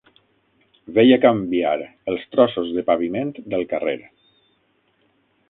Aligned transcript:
Veia 0.95 1.19
canviar 1.25 1.73
els 2.13 2.25
trossos 2.33 2.73
de 2.83 2.85
paviment 2.89 3.31
del 3.55 3.69
carrer 3.75 3.97